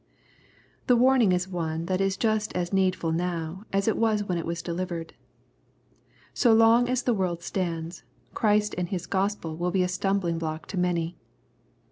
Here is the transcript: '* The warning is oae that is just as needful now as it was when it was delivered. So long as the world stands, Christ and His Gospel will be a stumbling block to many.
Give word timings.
'* 0.45 0.87
The 0.87 0.95
warning 0.95 1.31
is 1.31 1.45
oae 1.53 1.85
that 1.85 2.01
is 2.01 2.17
just 2.17 2.53
as 2.55 2.73
needful 2.73 3.11
now 3.11 3.65
as 3.71 3.87
it 3.87 3.95
was 3.95 4.23
when 4.23 4.39
it 4.39 4.47
was 4.47 4.63
delivered. 4.63 5.13
So 6.33 6.55
long 6.55 6.89
as 6.89 7.03
the 7.03 7.13
world 7.13 7.43
stands, 7.43 8.01
Christ 8.33 8.73
and 8.79 8.89
His 8.89 9.05
Gospel 9.05 9.55
will 9.57 9.69
be 9.69 9.83
a 9.83 9.87
stumbling 9.87 10.39
block 10.39 10.65
to 10.69 10.77
many. 10.79 11.17